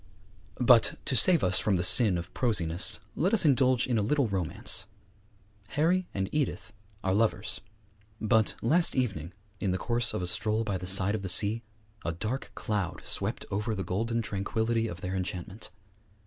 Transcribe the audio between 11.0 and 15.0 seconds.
of the sea, a dark cloud swept over the golden tranquillity